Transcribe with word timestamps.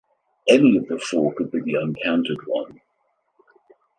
Any 0.47 0.77
of 0.77 0.87
the 0.87 0.97
four 0.97 1.31
could 1.35 1.51
be 1.51 1.61
the 1.61 1.75
uncounted 1.77 2.39
one. 2.47 2.81